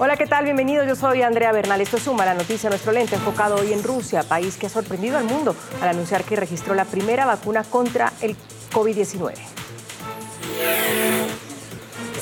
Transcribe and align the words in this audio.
Hola, 0.00 0.16
¿qué 0.16 0.28
tal? 0.28 0.44
Bienvenido. 0.44 0.84
Yo 0.84 0.94
soy 0.94 1.22
Andrea 1.22 1.50
Bernal. 1.50 1.80
Esto 1.80 1.98
suma 1.98 2.24
la 2.24 2.34
noticia 2.34 2.70
nuestro 2.70 2.92
lente 2.92 3.16
enfocado 3.16 3.56
hoy 3.56 3.72
en 3.72 3.82
Rusia, 3.82 4.22
país 4.22 4.56
que 4.56 4.66
ha 4.66 4.70
sorprendido 4.70 5.18
al 5.18 5.24
mundo 5.24 5.56
al 5.82 5.88
anunciar 5.88 6.22
que 6.22 6.36
registró 6.36 6.76
la 6.76 6.84
primera 6.84 7.26
vacuna 7.26 7.64
contra 7.64 8.12
el 8.20 8.36
COVID-19. 8.72 9.34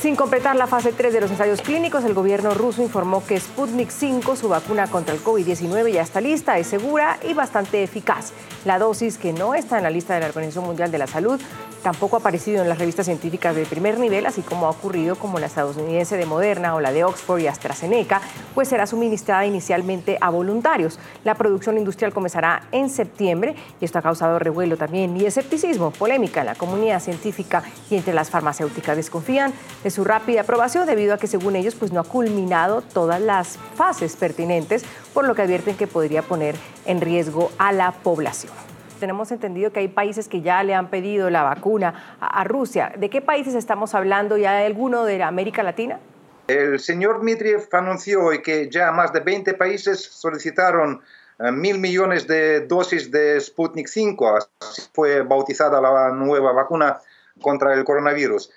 Sin 0.01 0.15
completar 0.15 0.55
la 0.55 0.65
fase 0.65 0.91
3 0.91 1.13
de 1.13 1.21
los 1.21 1.29
ensayos 1.29 1.61
clínicos, 1.61 2.03
el 2.03 2.15
gobierno 2.15 2.55
ruso 2.55 2.81
informó 2.81 3.23
que 3.23 3.39
Sputnik 3.39 3.91
5, 3.91 4.35
su 4.35 4.49
vacuna 4.49 4.87
contra 4.87 5.13
el 5.13 5.23
COVID-19, 5.23 5.91
ya 5.91 6.01
está 6.01 6.19
lista, 6.19 6.57
es 6.57 6.65
segura 6.65 7.19
y 7.27 7.35
bastante 7.35 7.83
eficaz. 7.83 8.31
La 8.65 8.79
dosis, 8.79 9.19
que 9.19 9.33
no 9.33 9.53
está 9.53 9.77
en 9.77 9.83
la 9.83 9.91
lista 9.91 10.15
de 10.15 10.21
la 10.21 10.27
Organización 10.27 10.65
Mundial 10.65 10.89
de 10.89 10.97
la 10.97 11.07
Salud, 11.07 11.39
tampoco 11.87 12.17
ha 12.17 12.19
aparecido 12.19 12.61
en 12.61 12.67
las 12.67 12.79
revistas 12.79 13.05
científicas 13.05 13.55
de 13.55 13.65
primer 13.65 13.97
nivel, 13.97 14.25
así 14.25 14.41
como 14.41 14.65
ha 14.65 14.71
ocurrido 14.71 15.15
como 15.15 15.39
la 15.39 15.45
estadounidense 15.45 16.17
de 16.17 16.25
Moderna 16.25 16.75
o 16.75 16.81
la 16.81 16.91
de 16.91 17.05
Oxford 17.05 17.39
y 17.39 17.47
AstraZeneca, 17.47 18.19
pues 18.53 18.67
será 18.67 18.85
suministrada 18.85 19.45
inicialmente 19.45 20.17
a 20.19 20.29
voluntarios. 20.29 20.99
La 21.23 21.35
producción 21.35 21.77
industrial 21.77 22.11
comenzará 22.11 22.63
en 22.73 22.89
septiembre 22.89 23.55
y 23.79 23.85
esto 23.85 23.99
ha 23.99 24.01
causado 24.01 24.37
revuelo 24.37 24.75
también 24.75 25.15
y 25.15 25.25
escepticismo, 25.25 25.91
polémica 25.91 26.41
en 26.41 26.47
la 26.47 26.55
comunidad 26.55 26.99
científica 26.99 27.63
y 27.89 27.95
entre 27.95 28.13
las 28.13 28.29
farmacéuticas. 28.29 28.97
Desconfían 28.97 29.53
de 29.81 29.89
su 29.89 30.03
rápida 30.03 30.41
aprobación 30.41 30.87
debido 30.87 31.13
a 31.13 31.17
que 31.17 31.27
según 31.27 31.55
ellos 31.55 31.75
pues 31.75 31.93
no 31.93 32.01
ha 32.01 32.03
culminado 32.03 32.81
todas 32.81 33.21
las 33.21 33.57
fases 33.75 34.17
pertinentes, 34.17 34.83
por 35.13 35.25
lo 35.25 35.35
que 35.35 35.43
advierten 35.43 35.77
que 35.77 35.87
podría 35.87 36.21
poner 36.21 36.57
en 36.85 36.99
riesgo 36.99 37.49
a 37.57 37.71
la 37.71 37.93
población 37.93 38.51
tenemos 38.97 39.31
entendido 39.31 39.71
que 39.71 39.79
hay 39.79 39.87
países 39.87 40.27
que 40.27 40.41
ya 40.41 40.63
le 40.63 40.73
han 40.73 40.89
pedido 40.89 41.29
la 41.29 41.43
vacuna 41.43 42.17
a, 42.19 42.43
Rusia. 42.43 42.93
¿De 42.97 43.09
qué 43.09 43.21
países 43.21 43.55
estamos 43.55 43.95
hablando? 43.95 44.37
¿Ya 44.37 44.57
hay 44.57 44.65
alguno 44.65 45.05
de 45.05 45.21
América 45.23 45.63
Latina? 45.63 45.99
El 46.47 46.79
señor 46.79 47.19
Dmitriev 47.19 47.67
anunció 47.71 48.23
hoy 48.25 48.41
que 48.41 48.69
ya 48.69 48.91
más 48.91 49.11
de 49.11 49.19
20 49.19 49.53
países 49.55 50.01
solicitaron 50.01 51.01
eh, 51.39 51.51
mil 51.51 51.77
millones 51.77 52.25
de 52.27 52.61
dosis 52.61 53.11
de 53.11 53.39
Sputnik 53.39 53.87
5, 53.87 54.37
así 54.37 54.81
fue 54.93 55.21
bautizada 55.21 55.81
la 55.81 56.11
nueva 56.11 56.53
vacuna 56.53 56.99
contra 57.41 57.73
el 57.73 57.83
coronavirus. 57.83 58.49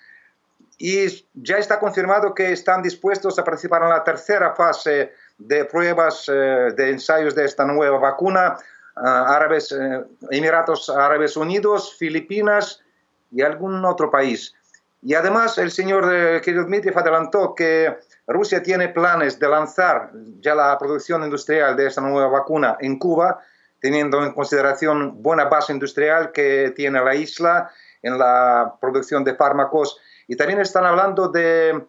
Y 0.78 1.26
ya 1.34 1.58
está 1.58 1.78
confirmado 1.78 2.34
que 2.34 2.52
están 2.52 2.80
dispuestos 2.80 3.38
a 3.38 3.44
participar 3.44 3.82
en 3.82 3.90
la 3.90 4.02
tercera 4.02 4.54
fase 4.54 5.12
de 5.36 5.66
pruebas 5.66 6.24
eh, 6.28 6.72
de 6.74 6.90
ensayos 6.90 7.34
de 7.34 7.44
esta 7.44 7.66
nueva 7.66 7.98
vacuna 7.98 8.56
Árabes, 9.02 9.72
eh, 9.72 10.04
Emiratos 10.30 10.90
Árabes 10.90 11.36
Unidos, 11.36 11.96
Filipinas 11.98 12.82
y 13.30 13.42
algún 13.42 13.84
otro 13.84 14.10
país. 14.10 14.54
Y 15.02 15.14
además 15.14 15.56
el 15.58 15.70
señor 15.70 16.12
eh, 16.12 16.40
Dmitriev 16.40 16.98
adelantó 16.98 17.54
que 17.54 17.96
Rusia 18.26 18.62
tiene 18.62 18.88
planes 18.88 19.38
de 19.38 19.48
lanzar 19.48 20.10
ya 20.40 20.54
la 20.54 20.76
producción 20.78 21.24
industrial 21.24 21.76
de 21.76 21.86
esta 21.86 22.02
nueva 22.02 22.28
vacuna 22.28 22.76
en 22.80 22.98
Cuba, 22.98 23.40
teniendo 23.80 24.22
en 24.22 24.32
consideración 24.32 25.22
buena 25.22 25.46
base 25.46 25.72
industrial 25.72 26.32
que 26.32 26.72
tiene 26.76 27.02
la 27.02 27.14
isla 27.14 27.70
en 28.02 28.18
la 28.18 28.74
producción 28.80 29.24
de 29.24 29.34
fármacos. 29.34 29.98
Y 30.28 30.36
también 30.36 30.60
están 30.60 30.84
hablando 30.84 31.28
de, 31.28 31.86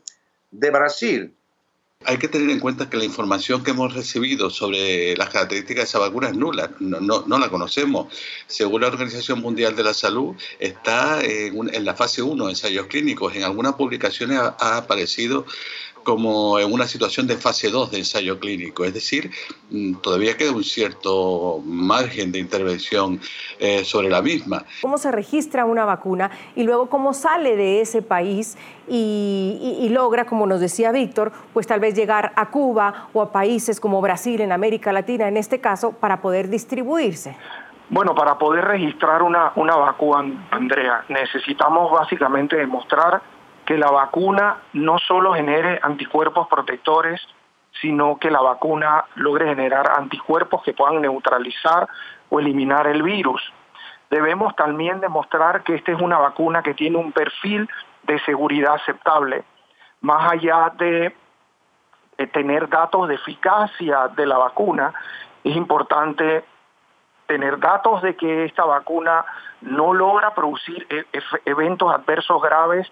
de 0.52 0.72
Brasil, 0.72 1.36
hay 2.06 2.18
que 2.18 2.28
tener 2.28 2.50
en 2.50 2.60
cuenta 2.60 2.90
que 2.90 2.98
la 2.98 3.06
información 3.06 3.64
que 3.64 3.72
hemos 3.72 3.94
recibido 3.94 4.50
sobre 4.50 5.16
las 5.16 5.30
características 5.30 5.84
de 5.84 5.90
esa 5.90 6.00
vacuna 6.00 6.30
es 6.30 6.36
nula, 6.36 6.72
no, 6.80 7.00
no, 7.00 7.40
la 7.40 7.50
conocemos. 7.50 8.14
Según 8.48 8.82
la 8.82 8.88
Organización 8.88 9.40
Mundial 9.40 9.76
de 9.76 9.84
la 9.84 9.94
Salud, 9.94 10.36
está 10.60 11.22
en, 11.24 11.74
en 11.74 11.86
la 11.86 11.94
fase 11.94 12.22
1 12.22 12.46
de 12.46 12.52
ensayos 12.52 12.88
clínicos. 12.88 13.36
En 13.36 13.44
algunas 13.44 13.74
publicaciones 13.74 14.40
ha 14.40 14.78
aparecido 14.78 15.46
como 16.04 16.60
en 16.60 16.72
una 16.72 16.86
situación 16.86 17.28
de 17.28 17.38
fase 17.38 17.70
2 17.70 17.92
de 17.92 18.00
ensayo 18.00 18.40
clínico, 18.40 18.84
es 18.84 18.94
decir, 18.94 19.32
mm, 19.70 19.96
todavía 19.96 20.38
queda 20.38 20.52
un 20.52 20.64
cierto 20.64 21.62
margen 21.66 22.32
de 22.32 22.40
intervención 22.40 23.20
eh, 23.60 23.84
sobre 23.84 24.10
la 24.10 24.22
misma. 24.22 24.64
¿Cómo 24.82 24.98
se 24.98 25.11
registra 25.11 25.66
una 25.66 25.86
vacuna 25.86 26.32
y 26.56 26.64
luego 26.64 26.90
cómo 26.90 27.14
sale 27.14 27.56
de 27.56 27.82
ese 27.82 28.02
país 28.02 28.58
y, 28.88 29.88
logra, 29.92 30.26
como 30.26 30.45
nos 30.45 30.60
decía 30.60 30.92
Víctor, 30.92 31.32
pues 31.54 31.67
tal 31.67 31.80
vez 31.80 31.95
llegar 31.95 32.34
a 32.36 32.50
Cuba 32.50 33.10
o 33.14 33.22
a 33.22 33.32
países 33.32 33.80
como 33.80 34.02
Brasil, 34.02 34.42
en 34.42 34.52
América 34.52 34.92
Latina, 34.92 35.28
en 35.28 35.38
este 35.38 35.60
caso, 35.60 35.92
para 35.92 36.22
poder 36.22 36.50
distribuirse? 36.50 37.36
Bueno, 37.90 38.16
para 38.16 38.38
poder 38.38 38.64
registrar 38.64 39.22
una, 39.22 39.52
una 39.56 39.76
vacuna, 39.76 40.48
Andrea, 40.50 41.04
necesitamos 41.10 41.92
básicamente 41.92 42.56
demostrar 42.56 43.22
que 43.71 43.77
la 43.77 43.89
vacuna 43.89 44.58
no 44.73 44.99
solo 44.99 45.33
genere 45.33 45.80
anticuerpos 45.82 46.45
protectores, 46.49 47.26
sino 47.80 48.17
que 48.17 48.30
la 48.30 48.42
vacuna 48.42 49.05
logre 49.15 49.45
generar 49.45 49.93
anticuerpos 49.98 50.61
que 50.64 50.73
puedan 50.73 51.02
neutralizar 51.02 51.87
o 52.30 52.42
eliminar 52.42 52.86
el 52.87 53.02
virus. 53.02 53.42
Debemos 54.10 54.54
también 54.58 54.99
demostrar 54.99 55.64
que 55.64 55.76
esta 55.76 55.93
es 55.93 56.02
una 56.02 56.17
vacuna 56.17 56.61
que 56.61 56.73
tiene 56.73 56.98
un 56.98 57.14
perfil 57.14 57.70
de 58.04 58.20
seguridad 58.26 58.73
aceptable, 58.73 59.45
más 60.02 60.33
allá 60.33 60.73
de, 60.77 61.15
tener 62.33 62.67
datos 62.67 63.08
de 63.08 63.15
eficacia 63.15 64.10
de 64.10 64.26
la 64.26 64.37
vacuna, 64.37 64.93
es 65.45 65.55
importante 65.55 66.43
tener 67.26 67.58
datos 67.58 68.02
de 68.02 68.17
que 68.17 68.43
esta 68.43 68.65
vacuna 68.65 69.23
no 69.61 69.93
logra 69.93 70.36
producir 70.36 70.86
e, 70.89 71.05
eventos 71.45 71.89
adversos 71.89 72.42
graves 72.42 72.92